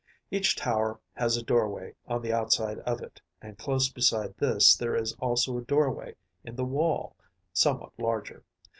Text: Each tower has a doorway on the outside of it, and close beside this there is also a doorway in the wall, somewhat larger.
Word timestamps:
Each 0.31 0.55
tower 0.55 0.99
has 1.13 1.37
a 1.37 1.43
doorway 1.43 1.93
on 2.07 2.23
the 2.23 2.33
outside 2.33 2.79
of 2.79 3.01
it, 3.03 3.21
and 3.39 3.55
close 3.55 3.87
beside 3.87 4.35
this 4.39 4.75
there 4.75 4.95
is 4.95 5.13
also 5.19 5.59
a 5.59 5.63
doorway 5.63 6.15
in 6.43 6.55
the 6.55 6.65
wall, 6.65 7.15
somewhat 7.53 7.91
larger. 7.99 8.43